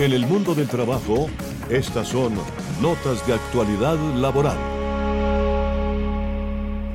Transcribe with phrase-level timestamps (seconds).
[0.00, 1.28] En el mundo del trabajo,
[1.68, 2.32] estas son
[2.80, 4.56] notas de actualidad laboral.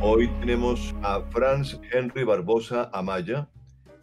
[0.01, 3.47] Hoy tenemos a Franz Henry Barbosa Amaya,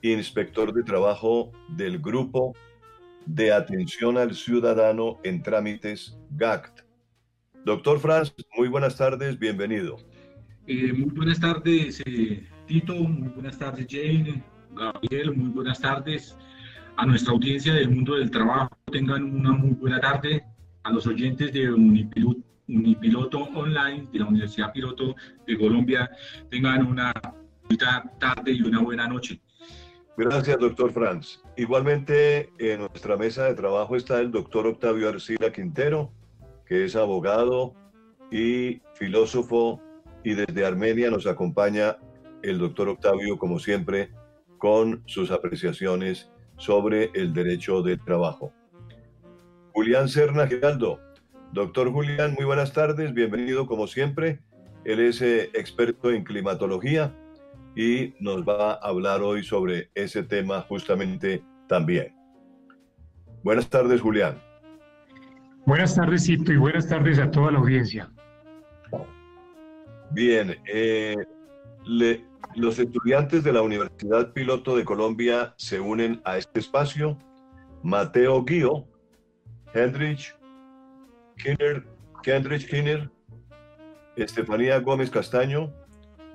[0.02, 2.54] inspector de trabajo del Grupo
[3.26, 6.82] de Atención al Ciudadano en Trámites GACT.
[7.64, 9.96] Doctor Franz, muy buenas tardes, bienvenido.
[10.68, 14.44] Eh, muy buenas tardes, eh, Tito, muy buenas tardes, Jane,
[14.76, 16.36] Gabriel, muy buenas tardes
[16.96, 18.70] a nuestra audiencia del mundo del trabajo.
[18.90, 20.44] Tengan una muy buena tarde.
[20.84, 25.14] A los oyentes de Unipiloto, Online, de la Universidad Piloto
[25.46, 26.10] de Colombia,
[26.50, 27.12] tengan una
[27.62, 29.40] bonita tarde y una buena noche.
[30.16, 31.40] Gracias, doctor Franz.
[31.56, 36.12] Igualmente, en nuestra mesa de trabajo está el doctor Octavio Arcila Quintero,
[36.66, 37.74] que es abogado
[38.30, 39.80] y filósofo,
[40.24, 41.96] y desde Armenia nos acompaña
[42.42, 44.10] el doctor Octavio, como siempre,
[44.58, 46.31] con sus apreciaciones
[46.62, 48.52] sobre el derecho de trabajo.
[49.72, 51.00] Julián Serna Giraldo.
[51.52, 54.38] Doctor Julián, muy buenas tardes, bienvenido como siempre.
[54.84, 57.12] Él es eh, experto en climatología
[57.74, 62.14] y nos va a hablar hoy sobre ese tema justamente también.
[63.42, 64.40] Buenas tardes, Julián.
[65.66, 68.08] Buenas tardes, Cito, y buenas tardes a toda la audiencia.
[70.12, 71.16] Bien, eh,
[71.86, 77.18] le, los estudiantes de la Universidad Piloto de Colombia se unen a este espacio.
[77.82, 78.86] Mateo Guío,
[79.74, 80.36] Hendrich
[81.36, 81.86] Kinner,
[82.22, 83.10] Kendrich Kinner,
[84.16, 85.72] Estefanía Gómez Castaño.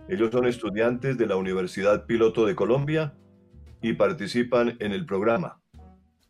[0.10, 3.14] Ellos son estudiantes de la Universidad Piloto de Colombia
[3.82, 5.62] y participan en el programa.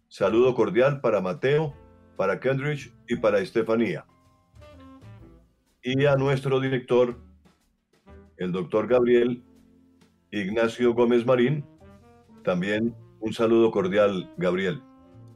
[0.09, 1.73] Saludo cordial para Mateo,
[2.15, 4.05] para Kendrich y para Estefanía.
[5.81, 7.17] Y a nuestro director,
[8.37, 9.43] el doctor Gabriel
[10.31, 11.65] Ignacio Gómez Marín.
[12.43, 14.81] También un saludo cordial, Gabriel.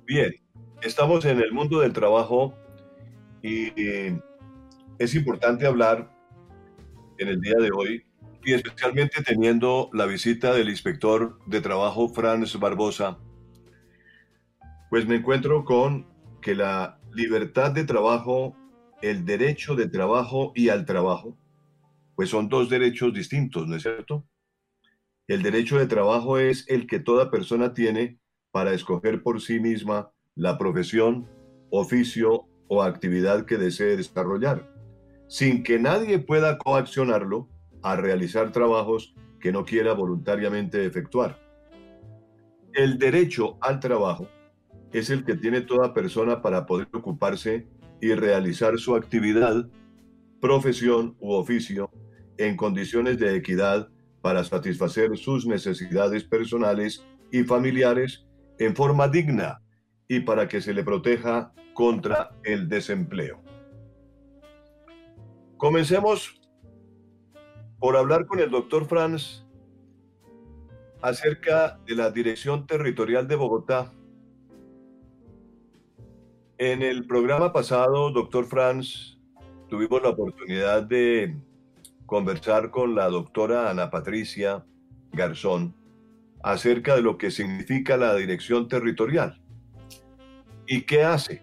[0.05, 0.33] Bien,
[0.81, 2.53] estamos en el mundo del trabajo
[3.41, 3.71] y
[4.99, 6.11] es importante hablar
[7.17, 8.05] en el día de hoy
[8.43, 13.19] y especialmente teniendo la visita del inspector de trabajo Franz Barbosa,
[14.89, 16.07] pues me encuentro con
[16.41, 18.55] que la libertad de trabajo,
[19.01, 21.37] el derecho de trabajo y al trabajo,
[22.15, 24.25] pues son dos derechos distintos, ¿no es cierto?
[25.31, 28.19] El derecho de trabajo es el que toda persona tiene
[28.51, 31.25] para escoger por sí misma la profesión,
[31.69, 34.69] oficio o actividad que desee desarrollar,
[35.29, 37.47] sin que nadie pueda coaccionarlo
[37.81, 41.39] a realizar trabajos que no quiera voluntariamente efectuar.
[42.73, 44.27] El derecho al trabajo
[44.91, 47.69] es el que tiene toda persona para poder ocuparse
[48.01, 49.69] y realizar su actividad,
[50.41, 51.89] profesión u oficio
[52.37, 53.87] en condiciones de equidad
[54.21, 58.25] para satisfacer sus necesidades personales y familiares
[58.59, 59.61] en forma digna
[60.07, 63.41] y para que se le proteja contra el desempleo.
[65.57, 66.41] Comencemos
[67.79, 69.45] por hablar con el doctor Franz
[71.01, 73.91] acerca de la Dirección Territorial de Bogotá.
[76.57, 79.19] En el programa pasado, doctor Franz,
[79.67, 81.35] tuvimos la oportunidad de
[82.11, 84.65] conversar con la doctora Ana Patricia
[85.13, 85.73] Garzón
[86.43, 89.41] acerca de lo que significa la dirección territorial.
[90.67, 91.41] Y qué hace,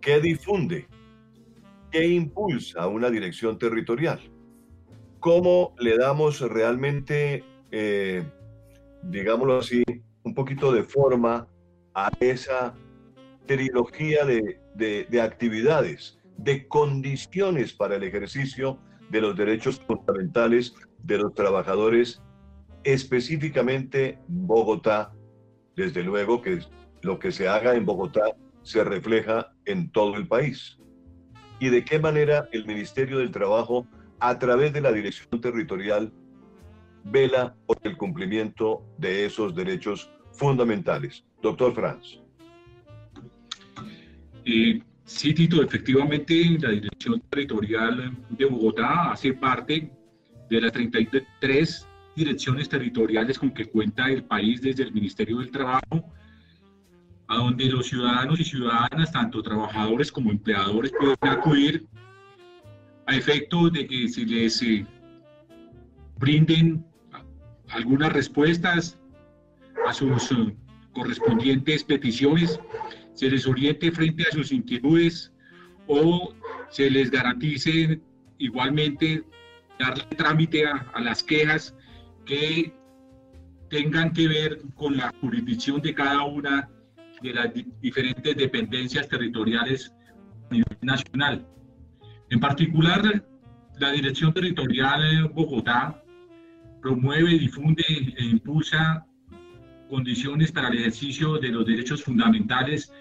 [0.00, 0.88] qué difunde,
[1.90, 4.20] qué impulsa una dirección territorial,
[5.20, 8.24] cómo le damos realmente, eh,
[9.02, 9.82] digámoslo así,
[10.22, 11.46] un poquito de forma
[11.92, 12.74] a esa
[13.44, 18.78] trilogía de actividades de condiciones para el ejercicio
[19.10, 22.22] de los derechos fundamentales de los trabajadores,
[22.84, 25.12] específicamente Bogotá.
[25.76, 26.60] Desde luego que
[27.02, 30.78] lo que se haga en Bogotá se refleja en todo el país.
[31.60, 33.86] Y de qué manera el Ministerio del Trabajo,
[34.20, 36.12] a través de la Dirección Territorial,
[37.04, 41.24] vela por el cumplimiento de esos derechos fundamentales.
[41.42, 42.20] Doctor Franz.
[44.44, 49.90] Eh, Sí, Tito, efectivamente la Dirección Territorial de Bogotá hace parte
[50.50, 56.12] de las 33 direcciones territoriales con que cuenta el país desde el Ministerio del Trabajo,
[57.26, 61.86] a donde los ciudadanos y ciudadanas, tanto trabajadores como empleadores, pueden acudir
[63.06, 64.84] a efecto de que se les eh,
[66.18, 66.84] brinden
[67.70, 68.98] algunas respuestas
[69.86, 70.54] a sus eh,
[70.92, 72.60] correspondientes peticiones
[73.18, 75.32] se les oriente frente a sus inquietudes
[75.88, 76.32] o
[76.70, 78.00] se les garantice
[78.38, 79.24] igualmente
[79.80, 81.74] darle trámite a, las quejas
[82.26, 82.72] que
[83.70, 86.70] tengan que ver con la jurisdicción de cada una
[87.20, 87.50] de las
[87.80, 89.92] diferentes dependencias territoriales
[90.52, 91.44] a nacional.
[92.30, 93.24] En particular,
[93.80, 96.04] la Dirección Territorial Bogotá
[96.80, 99.04] promueve, difunde e impulsa
[99.90, 102.92] condiciones para el ejercicio de los derechos fundamentales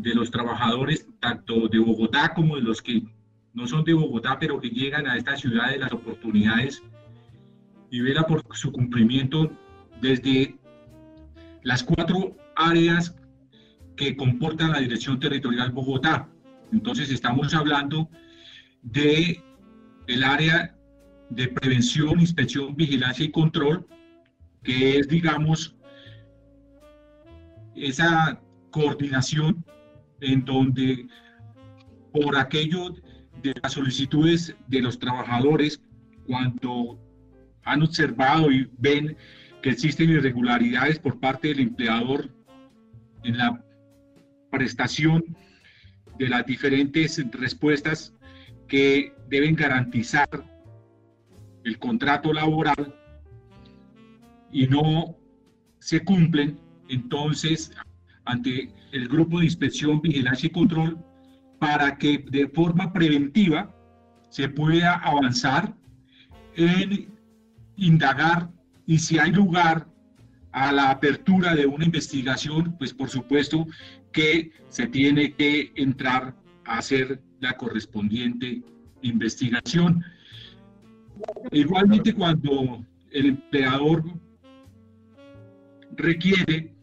[0.00, 3.02] de los trabajadores, tanto de Bogotá como de los que
[3.52, 6.82] no son de Bogotá, pero que llegan a esta ciudad de las oportunidades
[7.90, 9.50] y vela por su cumplimiento
[10.00, 10.58] desde
[11.62, 13.14] las cuatro áreas
[13.96, 16.28] que comportan la Dirección Territorial Bogotá.
[16.72, 18.08] Entonces estamos hablando
[18.82, 19.42] de
[20.06, 20.74] el área
[21.28, 23.86] de prevención, inspección, vigilancia y control,
[24.62, 25.76] que es, digamos,
[27.74, 29.64] esa coordinación
[30.20, 31.06] en donde
[32.12, 32.94] por aquello
[33.42, 35.80] de las solicitudes de los trabajadores,
[36.26, 36.98] cuando
[37.64, 39.16] han observado y ven
[39.62, 42.30] que existen irregularidades por parte del empleador
[43.22, 43.62] en la
[44.50, 45.24] prestación
[46.18, 48.14] de las diferentes respuestas
[48.68, 50.28] que deben garantizar
[51.64, 52.94] el contrato laboral
[54.52, 55.16] y no
[55.78, 56.58] se cumplen,
[56.88, 57.72] entonces
[58.30, 60.98] ante el grupo de inspección, vigilancia y control,
[61.58, 63.74] para que de forma preventiva
[64.30, 65.74] se pueda avanzar
[66.56, 67.12] en
[67.76, 68.50] indagar
[68.86, 69.86] y si hay lugar
[70.52, 73.66] a la apertura de una investigación, pues por supuesto
[74.12, 76.34] que se tiene que entrar
[76.64, 78.62] a hacer la correspondiente
[79.02, 80.04] investigación.
[81.52, 84.04] Igualmente cuando el empleador
[85.96, 86.74] requiere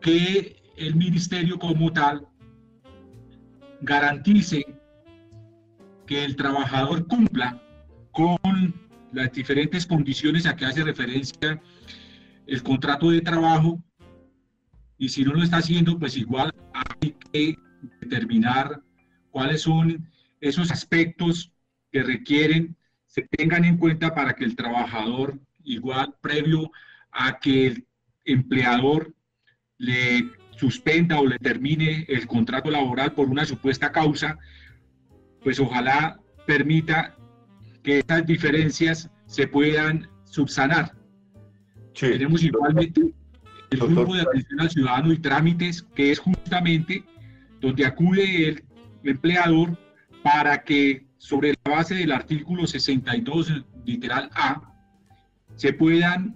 [0.00, 2.26] que el ministerio como tal
[3.82, 4.64] garantice
[6.06, 7.62] que el trabajador cumpla
[8.12, 8.74] con
[9.12, 11.60] las diferentes condiciones a que hace referencia
[12.46, 13.82] el contrato de trabajo.
[14.96, 17.58] Y si no lo está haciendo, pues igual hay que
[18.00, 18.82] determinar
[19.30, 20.10] cuáles son
[20.40, 21.52] esos aspectos
[21.92, 26.70] que requieren se tengan en cuenta para que el trabajador, igual previo
[27.10, 27.86] a que el
[28.24, 29.12] empleador
[29.78, 30.30] le
[30.60, 34.38] suspenda o le termine el contrato laboral por una supuesta causa,
[35.42, 37.16] pues ojalá permita
[37.82, 40.92] que estas diferencias se puedan subsanar.
[41.98, 43.14] Tenemos igualmente
[43.70, 47.04] el grupo de atención al ciudadano y trámites, que es justamente
[47.60, 48.64] donde acude el
[49.04, 49.78] empleador
[50.22, 54.74] para que sobre la base del artículo 62, literal A,
[55.56, 56.34] se puedan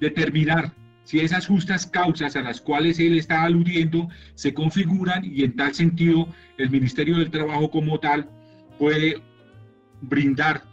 [0.00, 0.72] determinar
[1.06, 5.72] si esas justas causas a las cuales él está aludiendo se configuran y en tal
[5.72, 8.28] sentido el Ministerio del Trabajo como tal
[8.76, 9.22] puede
[10.00, 10.64] brindar,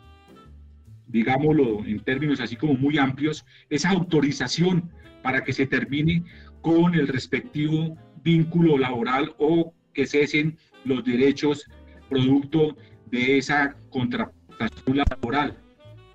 [1.06, 4.90] digámoslo en términos así como muy amplios, esa autorización
[5.22, 6.24] para que se termine
[6.62, 11.70] con el respectivo vínculo laboral o que cesen los derechos
[12.10, 12.76] producto
[13.12, 15.60] de esa contratación laboral.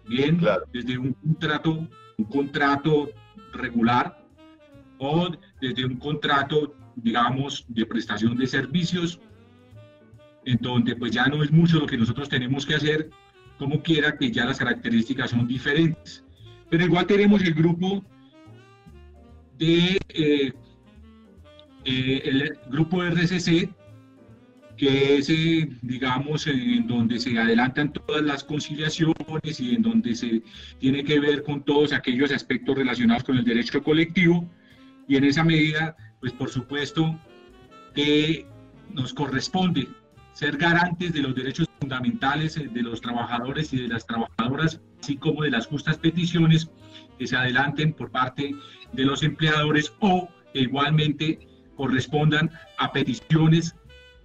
[0.08, 0.40] Bien,
[0.72, 3.10] desde un contrato, un contrato
[3.52, 4.18] regular
[4.98, 5.30] o
[5.60, 9.20] desde un contrato, digamos, de prestación de servicios,
[10.44, 13.10] en donde pues ya no es mucho lo que nosotros tenemos que hacer,
[13.58, 16.24] como quiera que ya las características son diferentes.
[16.70, 18.04] Pero igual tenemos el grupo
[19.58, 20.52] de eh,
[21.84, 23.70] eh, el grupo RCC,
[24.78, 30.42] que es, eh, digamos, en donde se adelantan todas las conciliaciones y en donde se
[30.78, 34.48] tiene que ver con todos aquellos aspectos relacionados con el derecho colectivo.
[35.08, 37.18] Y en esa medida, pues por supuesto
[37.94, 38.46] que
[38.94, 39.88] nos corresponde
[40.32, 45.16] ser garantes de los derechos fundamentales eh, de los trabajadores y de las trabajadoras, así
[45.16, 46.70] como de las justas peticiones
[47.18, 48.54] que se adelanten por parte
[48.92, 51.40] de los empleadores o igualmente
[51.76, 53.74] correspondan a peticiones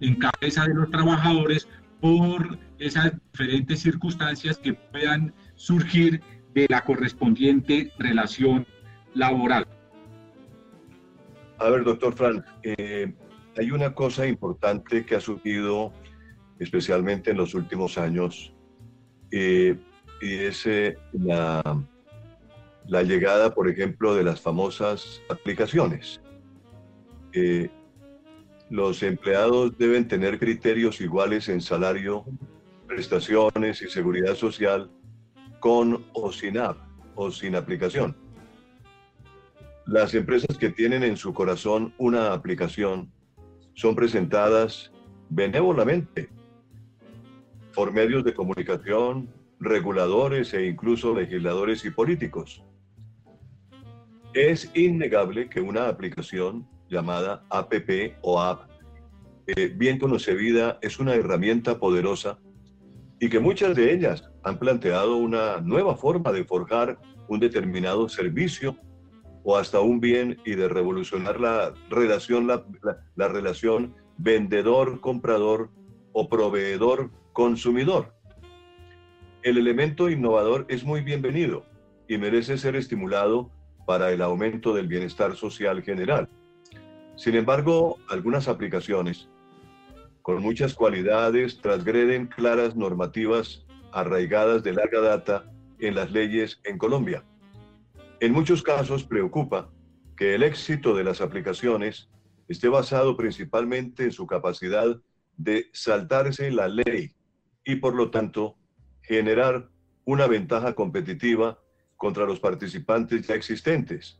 [0.06, 1.68] en cabeza de los trabajadores
[2.00, 6.20] por esas diferentes circunstancias que puedan surgir
[6.54, 8.66] de la correspondiente relación
[9.14, 9.66] laboral.
[11.58, 13.12] A ver, doctor Frank, eh,
[13.56, 15.92] hay una cosa importante que ha surgido
[16.58, 18.52] especialmente en los últimos años
[19.30, 19.76] eh,
[20.20, 21.62] y es eh, la,
[22.86, 26.20] la, llegada, por ejemplo, de las famosas aplicaciones
[28.74, 32.24] los empleados deben tener criterios iguales en salario,
[32.88, 34.90] prestaciones y seguridad social
[35.60, 36.78] con o sin app
[37.14, 38.16] o sin aplicación.
[39.86, 43.12] Las empresas que tienen en su corazón una aplicación
[43.74, 44.90] son presentadas
[45.28, 46.28] benévolamente
[47.76, 49.28] por medios de comunicación,
[49.60, 52.64] reguladores e incluso legisladores y políticos.
[54.32, 58.70] Es innegable que una aplicación llamada APP o App,
[59.46, 62.38] eh, bien conocida, es una herramienta poderosa
[63.20, 66.98] y que muchas de ellas han planteado una nueva forma de forjar
[67.28, 68.76] un determinado servicio
[69.42, 72.64] o hasta un bien y de revolucionar la relación, la,
[73.16, 75.70] la relación vendedor-comprador
[76.12, 78.14] o proveedor-consumidor.
[79.42, 81.66] El elemento innovador es muy bienvenido
[82.08, 83.50] y merece ser estimulado
[83.86, 86.28] para el aumento del bienestar social general.
[87.16, 89.28] Sin embargo, algunas aplicaciones
[90.22, 97.22] con muchas cualidades transgreden claras normativas arraigadas de larga data en las leyes en Colombia.
[98.20, 99.70] En muchos casos preocupa
[100.16, 102.08] que el éxito de las aplicaciones
[102.48, 104.96] esté basado principalmente en su capacidad
[105.36, 107.12] de saltarse la ley
[107.64, 108.56] y por lo tanto
[109.02, 109.68] generar
[110.04, 111.58] una ventaja competitiva
[111.96, 114.18] contra los participantes ya existentes,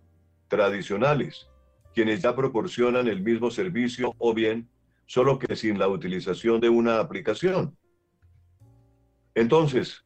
[0.48, 1.48] tradicionales,
[1.94, 4.68] quienes ya proporcionan el mismo servicio o bien
[5.06, 7.76] solo que sin la utilización de una aplicación.
[9.34, 10.04] Entonces,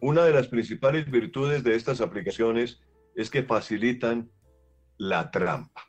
[0.00, 2.80] una de las principales virtudes de estas aplicaciones
[3.14, 4.30] es que facilitan
[4.98, 5.82] la trampa.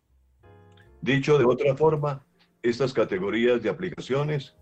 [1.01, 2.25] Dicho de otra forma,
[2.61, 4.55] estas categorías de aplicaciones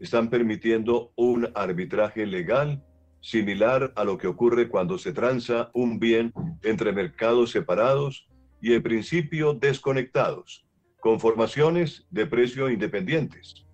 [0.00, 2.84] están permitiendo un arbitraje legal
[3.20, 8.28] similar a lo que ocurre cuando se transa un bien entre mercados separados
[8.66, 10.66] y en principio desconectados,
[10.98, 13.64] con formaciones de precio independientes.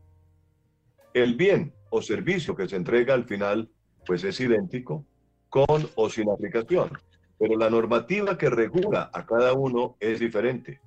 [1.15, 3.71] El bien o servicio que se entrega al final
[4.05, 5.07] pues es idéntico
[5.49, 6.91] con o sin aplicación,
[7.39, 10.83] pero la normativa que regula a cada uno es diferente,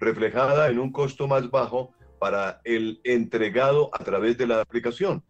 [0.00, 5.22] reflejada en un costo más bajo para el entregado a través de la aplicación.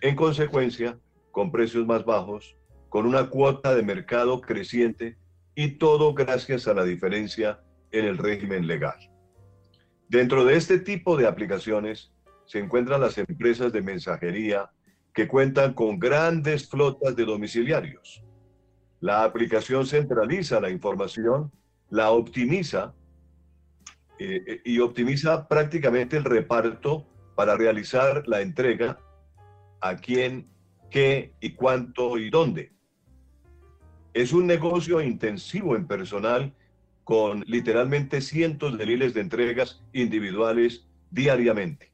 [0.00, 0.96] En consecuencia,
[1.32, 2.56] con precios más bajos,
[2.88, 5.16] con una cuota de mercado creciente
[5.54, 8.98] y todo gracias a la diferencia en el régimen legal.
[10.08, 12.12] Dentro de este tipo de aplicaciones
[12.46, 14.70] se encuentran las empresas de mensajería
[15.14, 18.22] que cuentan con grandes flotas de domiciliarios.
[19.00, 21.50] La aplicación centraliza la información,
[21.90, 22.94] la optimiza
[24.18, 28.98] eh, eh, y optimiza prácticamente el reparto para realizar la entrega
[29.80, 30.48] a quién,
[30.90, 32.72] qué y cuánto y dónde.
[34.14, 36.52] Es un negocio intensivo en personal
[37.04, 41.92] con literalmente cientos de miles de entregas individuales diariamente,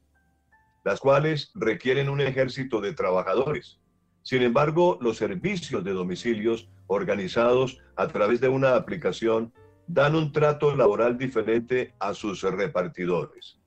[0.83, 3.79] las cuales requieren un ejército de trabajadores.
[4.21, 9.53] Sin embargo, los servicios de domicilios organizados a través de una aplicación
[9.87, 13.59] dan un trato laboral diferente a sus repartidores.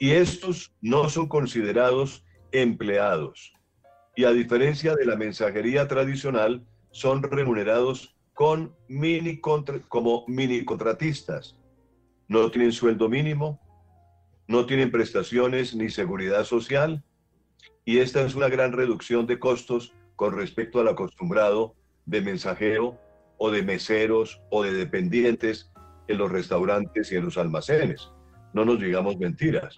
[0.00, 3.52] Y estos no son considerados empleados.
[4.16, 6.64] Y a diferencia de la mensajería tradicional,
[6.96, 11.54] son remunerados con mini como mini contratistas.
[12.26, 13.60] No tienen sueldo mínimo,
[14.48, 17.04] no tienen prestaciones ni seguridad social.
[17.84, 21.74] Y esta es una gran reducción de costos con respecto al acostumbrado
[22.06, 22.98] de mensajero
[23.36, 25.70] o de meseros o de dependientes
[26.08, 28.10] en los restaurantes y en los almacenes.
[28.54, 29.76] No nos digamos mentiras.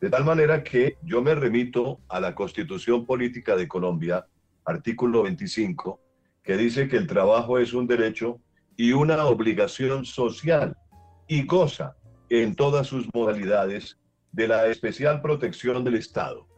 [0.00, 4.28] De tal manera que yo me remito a la Constitución Política de Colombia,
[4.64, 6.01] artículo 25,
[6.42, 8.40] que dice que el trabajo es un derecho
[8.76, 10.76] y una obligación social
[11.28, 11.96] y goza
[12.30, 13.98] en todas sus modalidades
[14.32, 16.48] de la especial protección del Estado.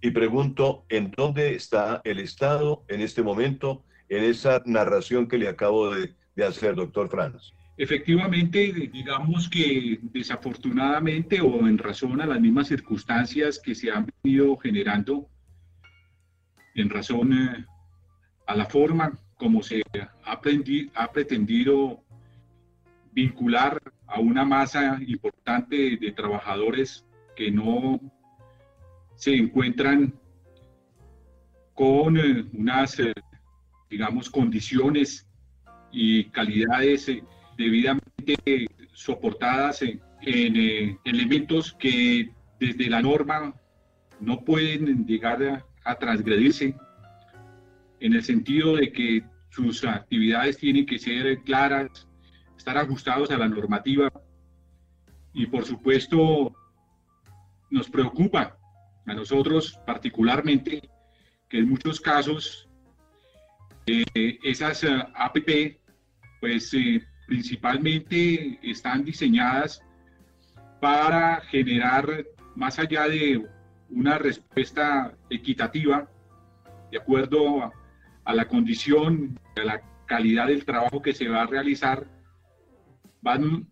[0.00, 5.48] Y pregunto, ¿en dónde está el Estado en este momento en esa narración que le
[5.48, 7.52] acabo de, hacer, doctor Franz.
[7.76, 14.56] Efectivamente, digamos que desafortunadamente o en razón a las mismas circunstancias que se han venido
[14.56, 15.28] generando,
[16.74, 17.64] en razón eh,
[18.48, 19.82] a la forma como se
[20.24, 20.40] ha,
[20.94, 22.02] ha pretendido
[23.12, 27.04] vincular a una masa importante de trabajadores
[27.36, 28.00] que no
[29.14, 30.14] se encuentran
[31.74, 33.12] con eh, unas eh,
[33.90, 35.28] digamos, condiciones
[35.92, 37.22] y calidades eh,
[37.56, 43.54] debidamente soportadas en, elementos que desde la norma
[44.20, 46.74] no pueden llegar a, transgredirse,
[48.00, 52.06] en el sentido de que sus actividades tienen que ser claras,
[52.56, 54.12] estar ajustados a la normativa.
[55.32, 56.54] Y por supuesto
[57.70, 58.56] nos preocupa
[59.06, 60.88] a nosotros particularmente
[61.48, 62.68] que en muchos casos
[63.86, 65.80] eh, esas eh, APP,
[66.40, 69.82] pues eh, principalmente están diseñadas
[70.80, 72.24] para generar,
[72.54, 73.46] más allá de
[73.88, 76.06] una respuesta equitativa,
[76.90, 77.72] de acuerdo a,
[78.28, 82.06] a la condición, a la calidad del trabajo que se va a realizar,
[83.22, 83.66] van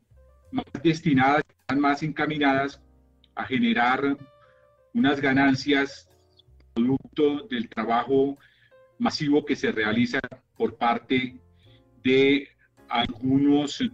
[0.51, 2.81] más destinadas, están más encaminadas
[3.35, 4.17] a generar
[4.95, 6.09] unas ganancias
[6.73, 8.39] producto del trabajo
[8.99, 10.21] masivo que se realiza
[10.57, 11.39] por parte
[12.03, 12.49] de
[12.89, 13.85] algunos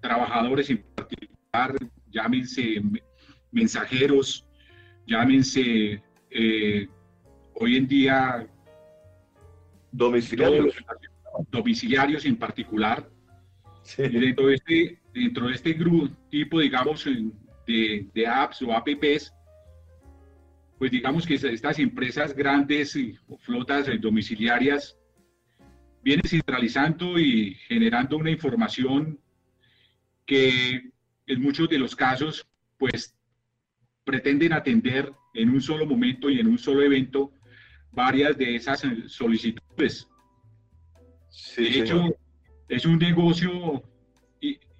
[0.00, 1.76] trabajadores en particular,
[2.10, 2.82] llámense
[3.52, 4.44] mensajeros,
[5.06, 6.88] llámense eh,
[7.54, 8.48] hoy en día
[9.92, 10.74] domiciliarios,
[11.50, 13.08] domiciliarios en particular.
[13.96, 17.04] dentro, de este, dentro de este grupo, tipo, digamos,
[17.66, 19.32] de, de apps o apps,
[20.78, 24.96] pues digamos que estas empresas grandes o flotas domiciliarias
[26.02, 29.20] vienen centralizando y generando una información
[30.26, 30.90] que
[31.26, 32.46] en muchos de los casos
[32.78, 33.14] pues
[34.04, 37.32] pretenden atender en un solo momento y en un solo evento
[37.92, 39.61] varias de esas solicitudes.
[41.56, 42.16] De hecho,
[42.68, 43.82] es un negocio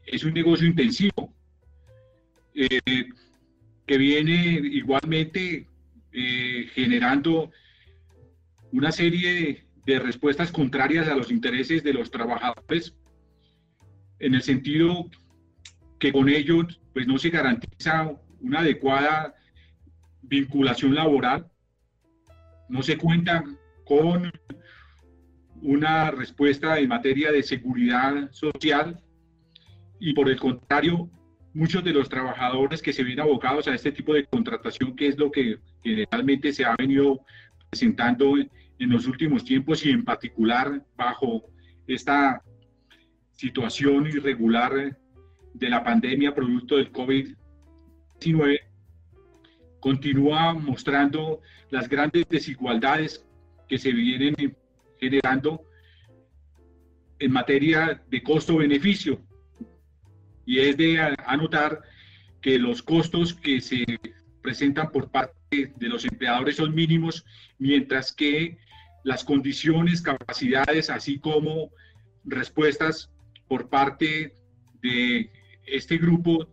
[0.07, 1.33] es un negocio intensivo
[2.55, 3.09] eh,
[3.87, 5.67] que viene igualmente
[6.13, 7.51] eh, generando
[8.73, 12.95] una serie de, respuestas contrarias a los intereses de los trabajadores,
[14.19, 15.11] en el sentido
[15.99, 19.35] que con ello pues, no se garantiza una adecuada
[20.23, 21.51] vinculación laboral,
[22.69, 23.45] no se cuenta
[23.85, 24.31] con
[25.63, 29.01] una respuesta en materia de seguridad social
[30.01, 31.09] y por el contrario
[31.55, 35.19] muchos de los trabajadores que se ven abocados a este tipo de contratación, que es
[35.19, 37.21] lo que generalmente se ha venido
[37.71, 41.45] presentando en los últimos tiempos y en particular bajo
[41.87, 42.43] esta
[43.33, 44.99] situación irregular
[45.55, 48.59] de la pandemia producto del COVID-19,
[49.79, 51.41] continúa mostrando
[51.71, 53.25] las grandes desigualdades
[53.69, 54.35] que se vienen
[55.03, 55.65] generando
[57.19, 59.21] en materia de costo-beneficio.
[60.47, 61.83] Y es de anotar
[62.41, 63.85] que los costos que se
[64.43, 67.25] presentan por parte de los empleadores son mínimos,
[67.59, 68.59] mientras que
[69.03, 71.73] las condiciones, capacidades, así como
[72.25, 73.11] respuestas
[73.49, 74.37] por parte
[74.83, 75.31] de
[75.67, 76.47] este grupo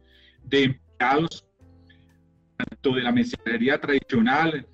[0.43, 1.45] de empleados,
[2.57, 4.67] tanto de la mensajería tradicional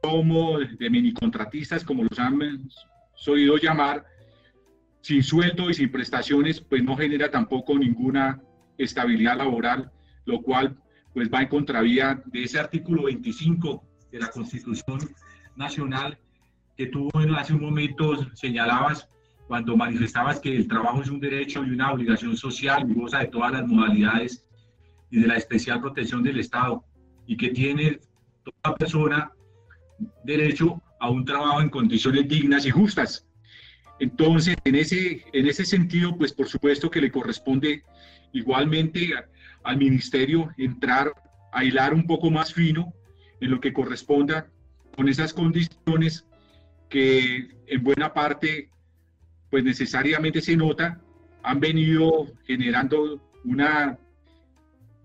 [0.00, 2.36] como de minicontratistas, como los han
[3.26, 4.04] oído llamar,
[5.00, 8.40] sin sueldo y sin prestaciones, pues no genera tampoco ninguna
[8.78, 9.90] estabilidad laboral,
[10.24, 10.76] lo cual
[11.14, 14.98] pues va en contravía de ese artículo 25 de la Constitución
[15.56, 16.18] Nacional
[16.76, 19.08] que tú hace un momento señalabas
[19.46, 23.28] cuando manifestabas que el trabajo es un derecho y una obligación social y goza de
[23.28, 24.44] todas las modalidades
[25.10, 26.84] y de la especial protección del Estado
[27.26, 28.00] y que tiene
[28.42, 29.32] toda persona
[30.24, 33.26] derecho a un trabajo en condiciones dignas y justas.
[33.98, 37.82] Entonces, en ese, en ese sentido, pues por supuesto que le corresponde
[38.32, 39.12] igualmente
[39.62, 41.12] al ministerio entrar
[41.52, 42.92] a hilar un poco más fino
[43.40, 44.48] en lo que corresponda
[44.94, 46.26] con esas condiciones
[46.88, 48.70] que en buena parte
[49.50, 51.00] pues necesariamente se nota
[51.42, 53.98] han venido generando una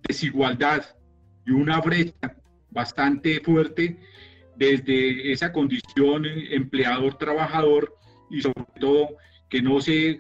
[0.08, 0.84] desigualdad
[1.46, 2.36] y una brecha
[2.70, 4.00] bastante fuerte
[4.56, 7.96] desde esa condición empleador-trabajador
[8.30, 9.10] y sobre todo
[9.50, 10.20] que no se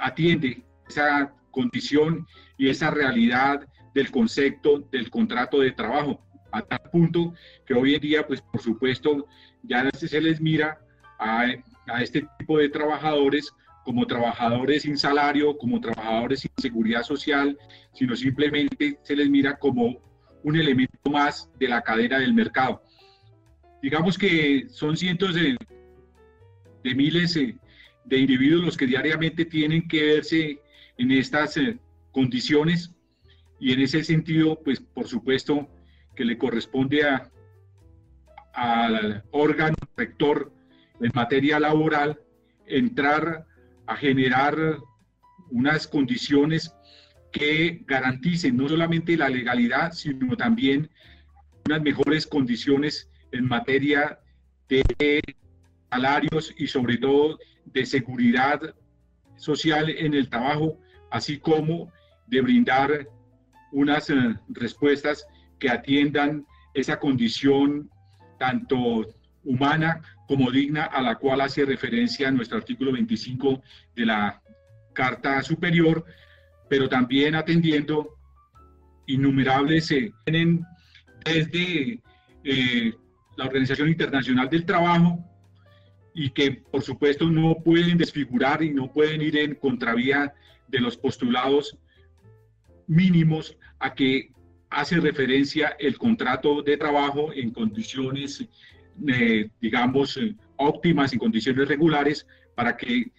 [0.00, 2.26] atiende esa condición
[2.56, 6.20] y esa realidad del concepto del contrato de trabajo,
[6.52, 7.34] a tal punto
[7.66, 9.26] que hoy en día, pues por supuesto,
[9.62, 10.78] ya se les mira
[11.18, 11.46] a,
[11.86, 13.52] a este tipo de trabajadores
[13.84, 17.56] como trabajadores sin salario, como trabajadores sin seguridad social,
[17.94, 19.98] sino simplemente se les mira como
[20.44, 22.82] un elemento más de la cadena del mercado.
[23.82, 25.56] Digamos que son cientos de,
[26.94, 30.60] miles de individuos los que diariamente tienen que verse
[30.96, 31.78] en estas eh,
[32.12, 32.94] condiciones.
[33.60, 35.68] Y en ese sentido, pues por supuesto
[36.14, 37.30] que le corresponde a,
[38.52, 40.52] al órgano rector
[41.00, 42.20] en materia laboral
[42.66, 43.46] entrar
[43.86, 44.78] a generar
[45.50, 46.74] unas condiciones
[47.32, 50.90] que garanticen no solamente la legalidad, sino también
[51.66, 54.18] unas mejores condiciones en materia
[54.68, 55.20] de
[55.90, 58.60] salarios y sobre todo de seguridad
[59.36, 60.78] social en el trabajo
[61.10, 61.92] así como
[62.26, 63.08] de brindar
[63.72, 64.14] unas eh,
[64.48, 65.26] respuestas
[65.58, 67.90] que atiendan esa condición
[68.38, 69.06] tanto
[69.44, 73.62] humana como digna a la cual hace referencia nuestro artículo 25
[73.96, 74.42] de la
[74.92, 76.04] Carta Superior,
[76.68, 78.18] pero también atendiendo
[79.06, 80.12] innumerables eh,
[81.24, 82.00] desde
[82.44, 82.94] eh,
[83.38, 85.24] la Organización Internacional del Trabajo
[86.12, 90.34] y que por supuesto no pueden desfigurar y no pueden ir en contravía
[90.66, 91.78] de los postulados
[92.88, 94.32] mínimos a que
[94.70, 98.44] hace referencia el contrato de trabajo en condiciones,
[99.06, 103.12] eh, digamos, eh, óptimas, en condiciones regulares, para que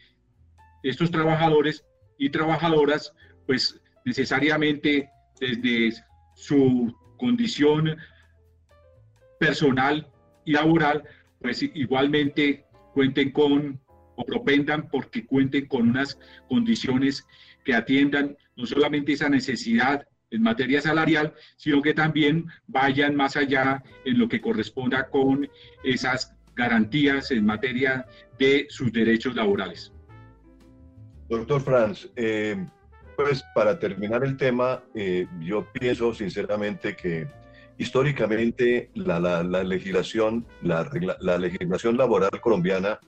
[0.84, 1.86] estos trabajadores
[2.18, 3.14] y trabajadoras,
[3.48, 5.94] pues necesariamente desde
[6.36, 7.96] su condición
[9.40, 10.08] personal
[10.46, 11.04] y laboral,
[11.42, 13.80] pues igualmente cuenten con
[14.16, 17.26] o propendan porque cuenten con unas condiciones
[17.64, 23.82] que atiendan no solamente esa necesidad en materia salarial, sino que también vayan más allá
[24.06, 25.50] en lo que corresponda con
[25.84, 28.06] esas garantías en materia
[28.38, 29.94] de sus derechos laborales.
[31.30, 32.58] Doctor Franz, eh,
[33.16, 37.28] pues para terminar el tema, eh, yo pienso sinceramente que
[37.80, 40.88] históricamente la, legislación, la,
[41.22, 43.00] la, legislación laboral colombiana,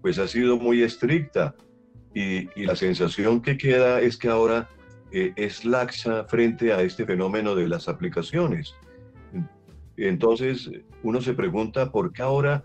[0.00, 1.54] pues ha sido muy estricta
[2.14, 4.68] y, la sensación que queda es que ahora
[5.12, 8.74] eh, es laxa frente a este fenómeno de las aplicaciones.
[9.96, 10.70] Entonces
[11.02, 12.62] uno se pregunta por qué ahora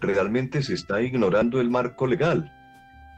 [0.00, 2.50] realmente se está ignorando el marco legal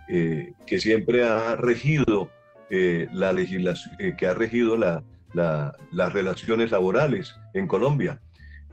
[0.08, 2.28] eh, que siempre ha regido
[2.70, 5.02] eh, la legislación, que ha regido la,
[5.34, 8.20] las relaciones laborales en Colombia.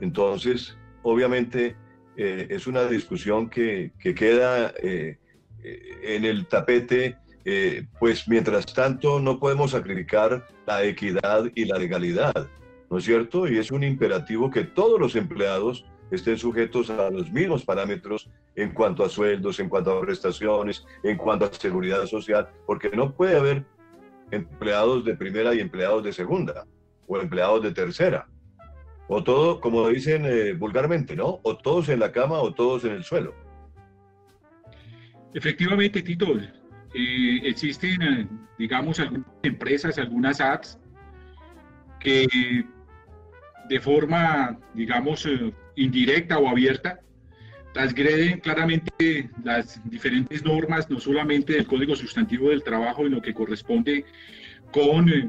[0.00, 1.76] Entonces, obviamente,
[2.16, 5.18] eh, es una discusión que, que queda eh,
[6.02, 12.48] en el tapete, eh, pues mientras tanto no podemos sacrificar la equidad y la legalidad,
[12.90, 13.48] ¿no es cierto?
[13.48, 18.70] Y es un imperativo que todos los empleados estén sujetos a los mismos parámetros en
[18.70, 23.36] cuanto a sueldos, en cuanto a prestaciones, en cuanto a seguridad social, porque no puede
[23.36, 23.64] haber
[24.30, 26.66] empleados de primera y empleados de segunda,
[27.06, 28.28] o empleados de tercera.
[29.08, 31.38] O todo, como dicen eh, vulgarmente, ¿no?
[31.42, 33.34] O todos en la cama o todos en el suelo.
[35.32, 40.78] Efectivamente, Tito, eh, existen, eh, digamos, algunas empresas, algunas apps
[42.00, 42.26] que
[43.68, 45.28] de forma, digamos,
[45.76, 47.00] indirecta o abierta,
[47.76, 53.34] transgreden claramente las diferentes normas, no solamente del Código Sustantivo del Trabajo, en lo que
[53.34, 54.06] corresponde
[54.72, 55.28] con eh,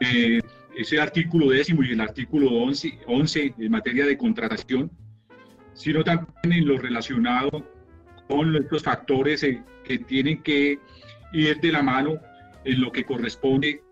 [0.00, 0.40] eh,
[0.76, 4.88] ese artículo décimo y el artículo 11, 11 en materia de contratación,
[5.72, 7.68] sino también en lo relacionado
[8.28, 10.78] con estos factores eh, que tienen que
[11.32, 12.20] ir de la mano
[12.64, 13.82] en lo que corresponde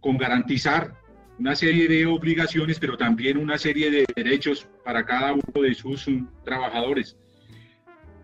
[0.00, 0.92] con garantizar
[1.38, 6.06] una serie de obligaciones, pero también una serie de derechos para cada uno de sus
[6.06, 7.16] um, trabajadores.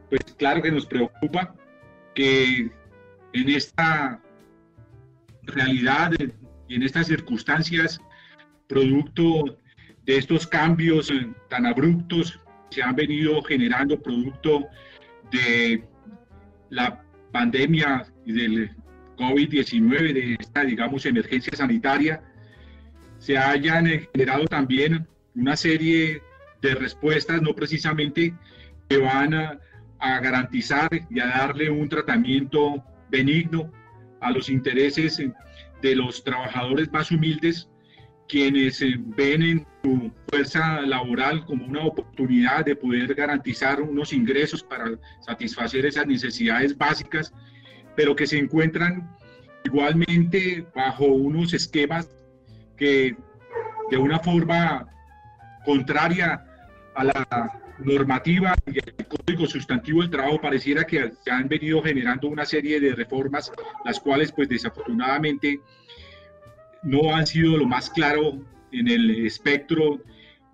[0.09, 1.55] Pues claro que nos preocupa
[2.15, 2.71] que
[3.33, 4.21] en esta
[5.43, 6.13] realidad
[6.69, 8.01] y en estas circunstancias,
[8.67, 9.59] producto
[10.05, 14.67] de estos cambios eh, tan abruptos se han venido generando producto
[15.31, 15.85] de
[16.71, 18.71] la pandemia y del
[19.17, 22.23] COVID-19, de esta, digamos, emergencia sanitaria,
[23.23, 25.07] se hayan eh, generado también
[25.37, 26.21] una serie
[26.61, 28.35] de respuestas, no precisamente
[28.89, 29.59] que van a,
[30.01, 33.71] garantizar y a darle un tratamiento benigno
[34.21, 35.23] a los intereses
[35.81, 37.69] de los trabajadores más humildes,
[38.29, 44.65] quienes eh, ven en su fuerza laboral como una oportunidad de poder garantizar unos ingresos
[44.65, 47.33] para satisfacer esas necesidades básicas,
[47.95, 49.09] pero que se encuentran
[49.65, 52.09] igualmente bajo unos esquemas
[52.83, 53.17] que
[53.93, 54.89] de una forma
[55.65, 56.45] contraria
[56.97, 62.27] a la normativa y el código sustantivo del trabajo pareciera que se han venido generando
[62.27, 63.53] una serie de reformas,
[63.85, 65.61] las cuales pues desafortunadamente
[66.83, 70.03] no han sido lo más claro en el espectro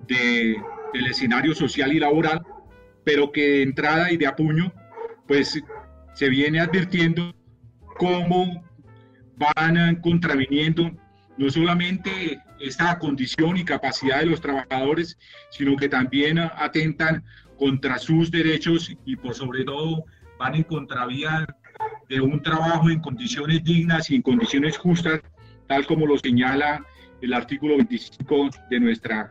[0.07, 0.55] de,
[0.93, 2.43] del escenario social y laboral,
[3.05, 4.71] pero que de entrada y de apuño
[5.27, 5.59] pues
[6.13, 7.35] se viene advirtiendo
[7.97, 8.69] cómo
[9.39, 10.93] van contraviniendo
[11.39, 15.17] no solamente esta condición y capacidad de los trabajadores,
[15.51, 17.25] sino que también atentan
[17.57, 20.05] contra sus derechos y por sobre todo
[20.39, 21.47] van en contravía
[22.09, 25.21] de un trabajo en condiciones dignas y en condiciones justas,
[25.69, 26.85] tal como lo señala
[27.21, 29.31] el artículo 25 de nuestra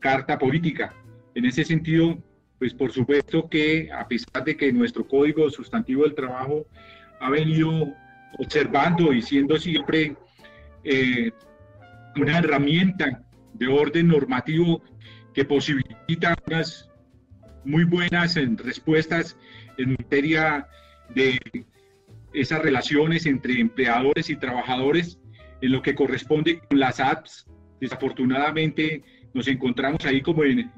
[0.00, 0.94] Carta Política.
[1.34, 2.18] En ese sentido,
[2.58, 6.66] pues por supuesto que a pesar de que nuestro Código Sustantivo del Trabajo
[7.20, 7.92] ha venido
[8.38, 10.16] observando y siendo siempre
[10.88, 11.32] eh,
[12.14, 13.22] una herramienta
[13.54, 14.82] de orden normativo
[15.34, 16.88] que posibilita unas
[17.64, 19.36] muy buenas respuestas
[19.78, 20.68] en materia
[21.12, 21.40] de
[22.32, 25.18] esas relaciones entre empleadores y trabajadores
[25.60, 27.48] en lo que corresponde con las apps.
[27.80, 29.02] Desafortunadamente
[29.34, 30.70] nos encontramos ahí como en,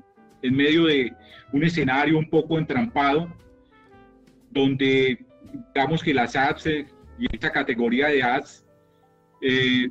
[0.42, 1.12] en medio de
[1.52, 3.30] un escenario un poco entrampado,
[4.50, 5.18] donde
[5.74, 6.86] digamos que las apps eh,
[7.18, 8.64] y esta categoría de apps
[9.40, 9.90] eh,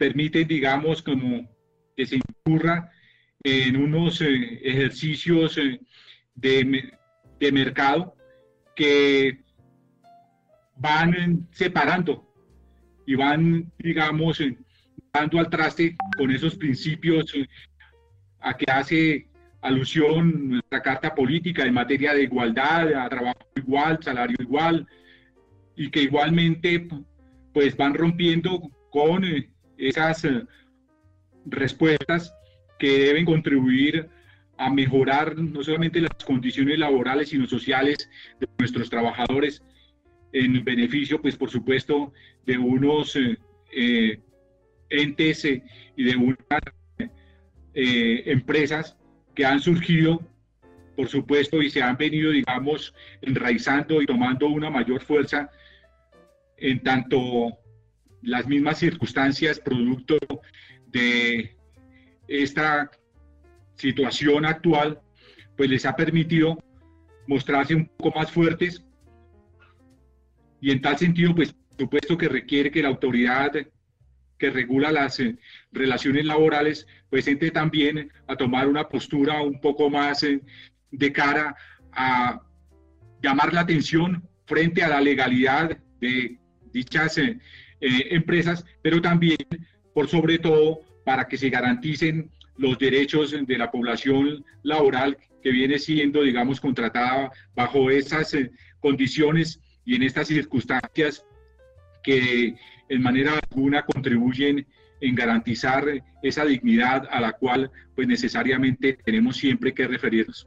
[0.00, 1.46] permiten, digamos, como
[1.94, 2.90] que se incurra
[3.44, 5.78] en unos eh, ejercicios eh,
[6.34, 6.90] de,
[7.38, 8.16] de, mercado
[8.74, 9.40] que
[10.76, 12.26] van separando
[13.06, 14.42] y van, digamos,
[15.12, 17.34] dando al traste con esos principios
[18.40, 19.28] a que hace
[19.60, 24.86] alusión nuestra carta política en materia de igualdad, a trabajo igual, salario igual,
[25.76, 26.88] y que igualmente
[27.52, 30.44] pues van rompiendo con eh, esas eh,
[31.46, 32.34] respuestas
[32.78, 34.08] que deben contribuir
[34.56, 39.62] a mejorar no solamente las condiciones laborales, sino sociales de nuestros trabajadores
[40.32, 42.12] en beneficio, pues por supuesto,
[42.46, 43.16] de unos
[43.72, 44.20] eh,
[44.90, 46.38] entes y de unas
[47.72, 48.96] empresas
[49.34, 50.20] que han surgido,
[50.96, 55.50] por supuesto, y se han venido, digamos, enraizando y tomando una mayor fuerza
[56.58, 57.58] en tanto
[58.22, 60.18] las mismas circunstancias producto
[60.86, 61.56] de
[62.28, 62.90] esta
[63.76, 65.00] situación actual,
[65.56, 66.58] pues les ha permitido
[67.26, 68.84] mostrarse un poco más fuertes.
[70.60, 73.52] Y en tal sentido, pues supuesto que requiere que la autoridad
[74.40, 75.36] que regula las eh,
[75.70, 80.40] relaciones laborales, pues entre también a tomar una postura un poco más eh,
[80.90, 81.54] de cara
[81.92, 82.40] a
[83.22, 86.38] llamar la atención frente a la legalidad de
[86.72, 87.38] dichas eh,
[87.80, 89.38] empresas, pero también,
[89.94, 95.78] por sobre todo, para que se garanticen los derechos de la población laboral que viene
[95.78, 98.36] siendo, digamos, contratada bajo esas
[98.80, 101.24] condiciones y en estas circunstancias
[102.02, 102.54] que
[102.88, 104.66] en manera alguna contribuyen
[105.00, 105.84] en garantizar
[106.22, 110.46] esa dignidad a la cual pues necesariamente tenemos siempre que referirnos.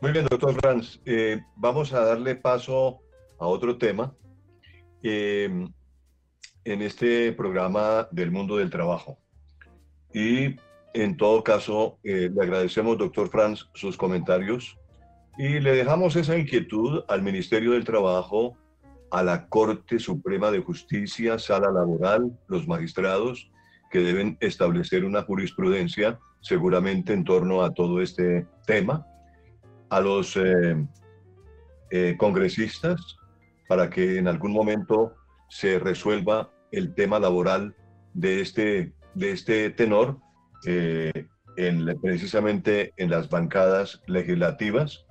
[0.00, 1.00] Muy bien, doctor Franz.
[1.06, 3.00] Eh, vamos a darle paso
[3.38, 4.14] a otro tema
[5.02, 5.72] em,
[6.64, 9.18] en este programa del mundo del trabajo.
[10.14, 10.56] Y
[10.94, 14.78] en todo caso, eh, le agradecemos, doctor Franz, sus comentarios
[15.38, 18.56] y le dejamos esa inquietud al Ministerio del Trabajo
[19.10, 23.50] a la Corte Suprema de Justicia, Sala Laboral, los magistrados,
[23.90, 29.06] que deben establecer una jurisprudencia seguramente en torno a todo este tema,
[29.90, 30.76] a los eh,
[31.90, 33.16] eh, congresistas,
[33.68, 35.14] para que en algún momento
[35.48, 37.74] se resuelva el tema laboral
[38.14, 40.18] de este, de este tenor,
[40.66, 45.04] eh, en, precisamente en las bancadas legislativas,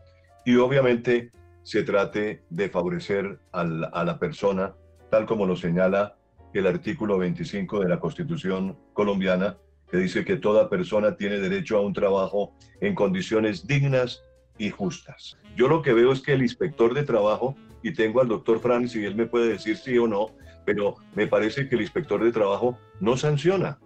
[0.46, 1.32] y obviamente
[1.64, 4.74] se trate de favorecer a la, persona,
[5.10, 6.16] tal como lo señala
[6.54, 9.58] el artículo 25 de la Constitución colombiana,
[9.90, 14.24] que dice que toda persona tiene derecho a un trabajo en condiciones dignas
[14.58, 15.38] y justas.
[15.56, 18.96] Yo lo que veo es que el inspector de trabajo, y tengo al doctor Franz
[18.96, 20.28] y él me puede decir sí o no,
[20.66, 23.80] pero me parece que el inspector de trabajo no sanciona,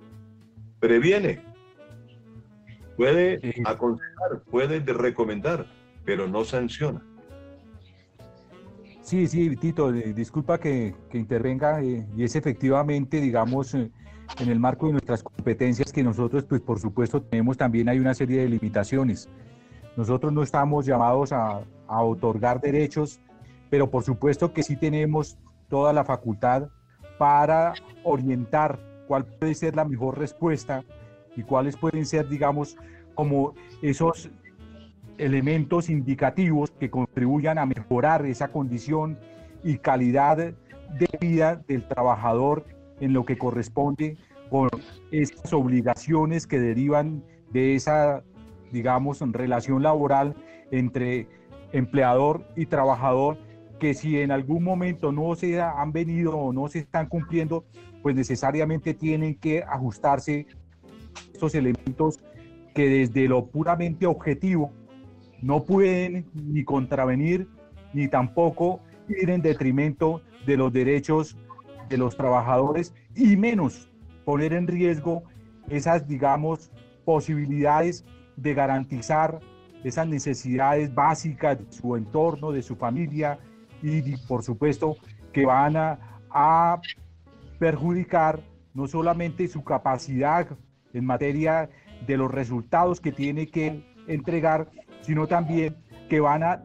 [0.80, 1.42] previene,
[2.98, 5.66] puede aconsejar, puede recomendar,
[6.04, 7.02] pero no sanciona.
[9.02, 13.92] Sí, sí, Tito, disculpa que, intervenga eh, y es efectivamente, digamos, eh,
[14.40, 18.16] en el marco de nuestras competencias que nosotros, pues por supuesto, tenemos también hay una
[18.16, 19.30] serie de limitaciones.
[19.96, 23.20] Nosotros no estamos llamados a, a otorgar derechos,
[23.76, 26.70] pero por supuesto que sí tenemos toda la facultad
[27.18, 27.74] para
[28.06, 30.86] orientar cuál puede ser la mejor respuesta
[31.36, 32.78] y cuáles pueden ser, digamos,
[33.16, 34.30] como esos
[35.18, 39.20] elementos indicativos que contribuyan a mejorar esa condición
[39.62, 42.64] y calidad de vida del trabajador
[43.02, 44.16] en lo que corresponde
[44.50, 44.70] con
[45.12, 48.24] esas obligaciones que derivan de esa,
[48.72, 50.34] digamos, relación laboral
[50.72, 51.28] entre
[51.74, 53.38] empleador y trabajador,
[53.80, 57.66] que si en algún momento no se han venido o no se están cumpliendo,
[58.02, 60.48] pues necesariamente tienen que ajustarse
[61.34, 62.20] estos elementos
[62.74, 64.72] que desde lo puramente objetivo
[65.42, 67.48] no pueden ni contravenir
[67.94, 71.38] ni tampoco ir en detrimento de los derechos
[71.90, 73.92] de los trabajadores y menos
[74.26, 75.24] poner en riesgo
[75.70, 76.72] esas, digamos,
[77.06, 79.40] posibilidades de garantizar
[79.84, 83.40] esas necesidades básicas de su entorno, de su familia
[83.86, 84.98] y, por supuesto,
[85.32, 86.82] que van a,
[87.60, 88.42] perjudicar
[88.74, 90.46] no solamente su capacidad
[90.92, 91.70] en materia
[92.06, 94.70] de los resultados que tiene que entregar,
[95.00, 95.78] sino también
[96.10, 96.64] que van a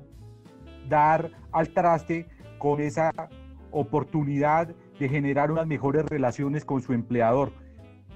[0.89, 2.27] dar al traste
[2.59, 3.13] con esa
[3.71, 7.53] oportunidad de generar unas mejores relaciones con su empleador.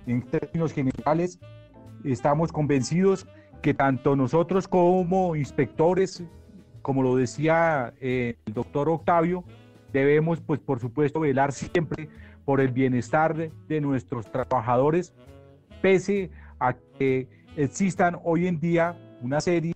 [0.08, 1.38] En términos generales,
[2.02, 3.28] estamos convencidos
[3.62, 6.24] que tanto nosotros como inspectores,
[6.84, 9.42] como lo decía eh, el doctor Octavio,
[9.90, 12.10] debemos, pues por supuesto, velar siempre
[12.44, 15.14] por el bienestar de, nuestros trabajadores,
[15.80, 19.72] pese a que existan hoy en día una serie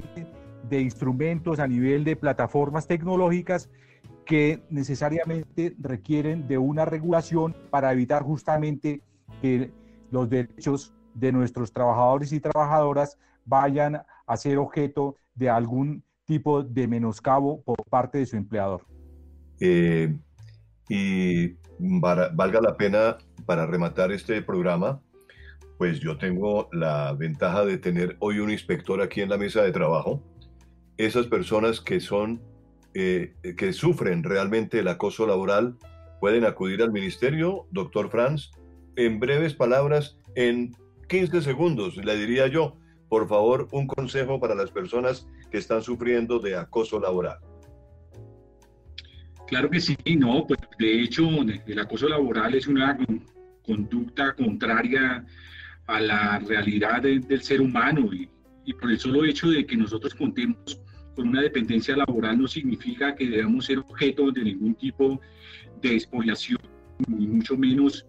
[0.68, 3.70] de instrumentos a nivel de plataformas tecnológicas
[4.26, 9.00] que necesariamente requieren de una regulación para evitar justamente
[9.40, 9.70] que
[10.10, 13.16] los derechos de nuestros trabajadores y trabajadoras
[13.46, 18.84] vayan a ser objeto de algún tipo de menoscabo por parte de su empleador.
[19.60, 20.14] Eh,
[20.88, 25.00] y valga la pena para rematar este programa,
[25.78, 29.72] pues yo tengo la ventaja de tener hoy un inspector aquí en la mesa de
[29.72, 30.22] trabajo.
[30.98, 32.42] Esas personas que son,
[32.94, 35.76] eh, que sufren realmente el acoso laboral,
[36.20, 38.50] pueden acudir al ministerio, doctor Franz,
[38.96, 40.74] en breves palabras, en
[41.08, 42.76] 15 segundos, le diría yo,
[43.08, 47.38] por favor, un consejo para las personas que están sufriendo de acoso laboral.
[49.46, 51.26] Claro que sí, no, pues de hecho
[51.66, 52.98] el acoso laboral es una
[53.64, 55.24] conducta contraria
[55.86, 58.28] a la realidad del ser humano y,
[58.74, 60.80] por el solo hecho de que nosotros contemos
[61.16, 65.18] con una dependencia laboral no significa que debamos ser objeto de ningún tipo
[65.80, 66.60] de expoliación,
[67.06, 68.06] ni mucho menos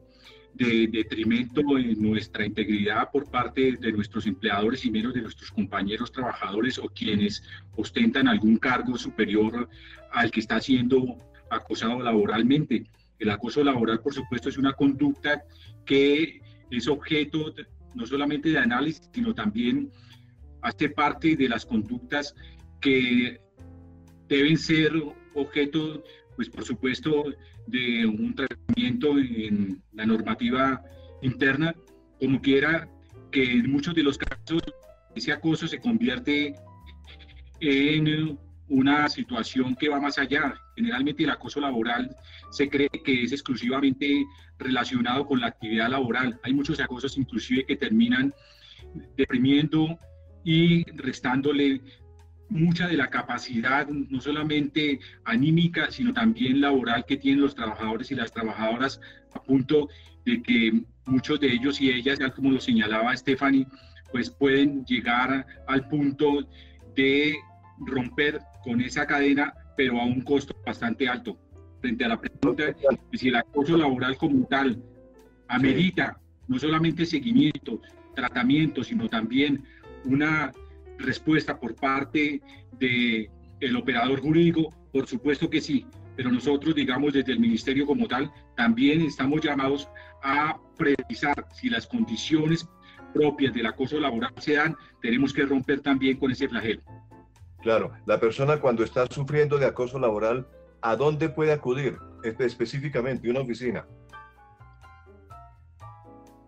[0.53, 6.11] de detrimento en nuestra integridad por parte de nuestros empleadores y menos de nuestros compañeros
[6.11, 7.43] trabajadores o quienes
[7.75, 9.69] ostentan algún cargo superior
[10.11, 11.17] al que está siendo
[11.49, 12.85] acosado laboralmente.
[13.19, 15.43] El acoso laboral, por supuesto, es una conducta
[15.85, 17.53] que es objeto
[17.95, 19.89] no solamente de análisis, sino también
[20.61, 22.35] hace parte de las conductas
[22.79, 23.39] que
[24.27, 24.91] deben ser
[25.33, 26.03] objeto,
[26.39, 27.25] pues por supuesto,
[27.67, 30.81] de un tratamiento en la normativa
[31.21, 31.75] interna,
[32.17, 32.87] como quiera
[33.29, 34.63] que en muchos de los casos
[35.13, 36.55] ese acoso se convierte
[37.59, 40.53] en una situación que va más allá.
[40.77, 42.15] Generalmente el acoso laboral
[42.51, 44.23] se cree que es exclusivamente
[44.59, 46.39] relacionado con la actividad laboral.
[46.43, 48.33] Hay muchos acosos inclusive que terminan
[49.17, 49.99] deprimiendo
[50.45, 51.81] y restándole
[52.49, 58.15] mucha de la capacidad, no solamente anímica, sino también laboral que tienen los trabajadores y
[58.15, 58.99] las trabajadoras,
[59.33, 59.89] a punto
[60.25, 63.67] de que muchos de ellos y ellas, ya como lo señalaba Stephanie,
[64.11, 66.47] pues pueden llegar al punto
[66.95, 67.35] de
[67.79, 71.37] romper con esa cadena, pero a un costo bastante alto.
[71.81, 72.75] Frente a la pregunta de
[73.13, 74.81] si el acoso laboral como tal
[75.47, 77.81] amerita no solamente seguimiento,
[78.15, 79.63] tratamiento, sino también
[80.03, 80.51] una
[80.99, 82.41] respuesta por parte
[82.73, 85.85] del el operador jurídico, por supuesto que sí,
[86.15, 89.89] pero nosotros, digamos, desde el ministerio como tal, también estamos llamados
[90.23, 92.67] a precisar si las condiciones
[93.13, 96.81] propias del acoso laboral se dan, tenemos que romper también con ese flagelo.
[97.61, 100.47] Claro, la persona cuando está sufriendo de acoso laboral,
[100.81, 103.29] ¿a dónde puede acudir específicamente?
[103.29, 103.85] ¿Una oficina?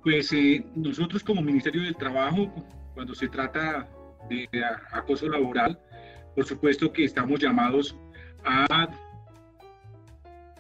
[0.04, 2.52] Pues eh, nosotros como Ministerio del Trabajo,
[2.94, 3.88] cuando se trata
[4.30, 4.48] de
[4.92, 5.80] acoso laboral,
[6.36, 7.96] por supuesto que estamos llamados
[8.44, 8.90] a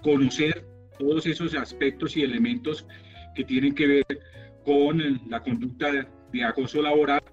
[0.02, 0.65] conocer
[1.00, 2.86] todos esos aspectos y elementos
[3.36, 4.19] que tienen que ver
[4.65, 5.91] con la conducta
[6.32, 7.24] de acoso laboral,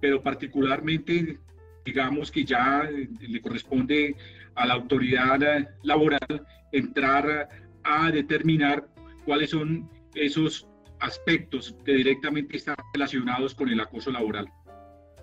[0.00, 1.38] pero particularmente
[1.84, 2.88] digamos que ya
[3.20, 4.14] le corresponde
[4.54, 5.40] a la autoridad
[5.82, 7.48] laboral entrar
[7.82, 8.88] a determinar
[9.24, 10.66] cuáles son esos
[11.00, 14.48] aspectos que directamente están relacionados con el acoso laboral.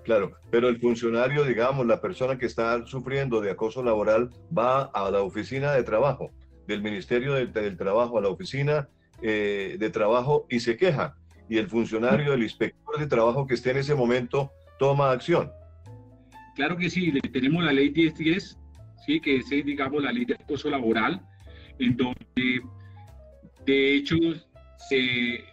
[0.04, 5.12] Claro, pero el funcionario, digamos, la persona que está sufriendo de acoso laboral va a
[5.12, 6.32] la oficina de trabajo,
[6.68, 8.88] del Ministerio del, Trabajo, a la oficina
[9.22, 11.16] eh, de trabajo y se queja.
[11.50, 15.52] Y el funcionario, el inspector de trabajo que esté en ese momento, toma acción.
[16.56, 18.58] Claro que sí, tenemos la ley 1010,
[19.06, 19.20] ¿sí?
[19.20, 21.22] que es, digamos, la ley de acoso laboral,
[21.80, 22.62] en donde
[23.66, 24.16] de hecho
[24.90, 25.44] se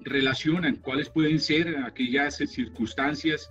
[0.00, 3.50] relacionan cuáles pueden ser aquellas circunstancias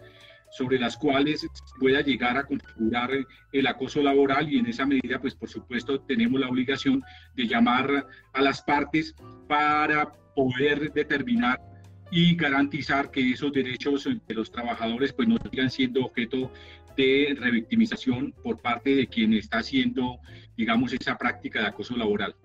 [0.56, 1.46] sobre las cuales
[1.80, 3.12] pueda llegar a configurar
[3.52, 7.04] el acoso laboral y en esa medida, pues por supuesto, tenemos la obligación
[7.36, 9.14] de llamar a las partes
[9.48, 11.60] para poder determinar
[12.12, 16.52] y garantizar que esos derechos de los trabajadores pues no sigan siendo objeto
[16.96, 20.20] de revictimización por parte de quien está haciendo,
[20.56, 22.36] digamos, esa práctica de acoso laboral.